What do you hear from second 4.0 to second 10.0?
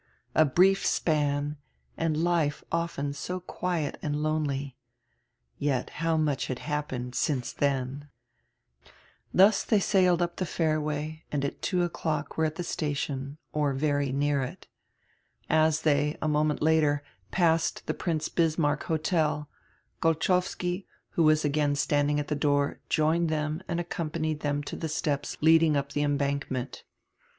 and lonely. Yet how much had happened since dien! Thus diey